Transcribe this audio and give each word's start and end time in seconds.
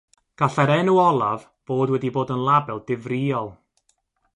Gallai'r 0.41 0.71
enw 0.75 0.97
olaf 1.03 1.45
fod 1.71 1.93
wedi 1.95 2.13
bod 2.19 2.33
yn 2.39 2.45
label 2.49 2.83
difrïol. 2.93 3.57